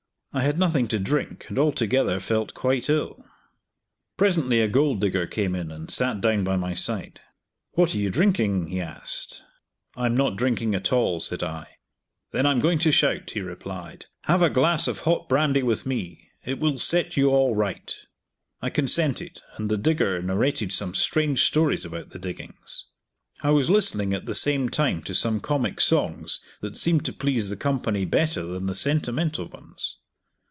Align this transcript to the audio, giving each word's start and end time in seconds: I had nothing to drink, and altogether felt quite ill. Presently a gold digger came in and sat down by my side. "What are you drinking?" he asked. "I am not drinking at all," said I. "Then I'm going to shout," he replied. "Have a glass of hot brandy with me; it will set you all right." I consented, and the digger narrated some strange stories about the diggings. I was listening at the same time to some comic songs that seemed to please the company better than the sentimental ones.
I 0.33 0.43
had 0.43 0.57
nothing 0.57 0.87
to 0.87 0.97
drink, 0.97 1.47
and 1.49 1.59
altogether 1.59 2.17
felt 2.21 2.53
quite 2.53 2.87
ill. 2.89 3.25
Presently 4.15 4.61
a 4.61 4.69
gold 4.69 5.01
digger 5.01 5.27
came 5.27 5.53
in 5.55 5.69
and 5.73 5.91
sat 5.91 6.21
down 6.21 6.45
by 6.45 6.55
my 6.55 6.73
side. 6.73 7.19
"What 7.71 7.93
are 7.93 7.97
you 7.97 8.09
drinking?" 8.09 8.67
he 8.67 8.79
asked. 8.79 9.41
"I 9.97 10.05
am 10.05 10.15
not 10.15 10.37
drinking 10.37 10.73
at 10.73 10.93
all," 10.93 11.19
said 11.19 11.43
I. 11.43 11.79
"Then 12.31 12.45
I'm 12.45 12.59
going 12.59 12.79
to 12.79 12.93
shout," 12.93 13.31
he 13.31 13.41
replied. 13.41 14.05
"Have 14.23 14.41
a 14.41 14.49
glass 14.49 14.87
of 14.87 14.99
hot 15.01 15.27
brandy 15.27 15.63
with 15.63 15.85
me; 15.85 16.29
it 16.45 16.59
will 16.61 16.77
set 16.77 17.17
you 17.17 17.31
all 17.31 17.53
right." 17.53 17.93
I 18.61 18.69
consented, 18.69 19.41
and 19.57 19.69
the 19.69 19.75
digger 19.75 20.21
narrated 20.21 20.71
some 20.71 20.95
strange 20.95 21.43
stories 21.43 21.83
about 21.83 22.11
the 22.11 22.19
diggings. 22.19 22.85
I 23.43 23.49
was 23.49 23.69
listening 23.69 24.13
at 24.13 24.27
the 24.27 24.33
same 24.33 24.69
time 24.69 25.03
to 25.03 25.13
some 25.13 25.41
comic 25.41 25.81
songs 25.81 26.39
that 26.61 26.77
seemed 26.77 27.03
to 27.03 27.11
please 27.11 27.49
the 27.49 27.57
company 27.57 28.05
better 28.05 28.43
than 28.43 28.67
the 28.67 28.75
sentimental 28.75 29.49
ones. 29.49 29.97